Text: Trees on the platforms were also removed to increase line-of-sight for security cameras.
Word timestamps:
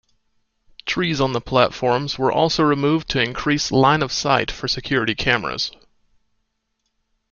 Trees 0.87 1.21
on 1.21 1.33
the 1.33 1.39
platforms 1.41 2.17
were 2.17 2.31
also 2.31 2.63
removed 2.63 3.07
to 3.09 3.21
increase 3.21 3.71
line-of-sight 3.71 4.49
for 4.49 4.67
security 4.67 5.13
cameras. 5.13 5.69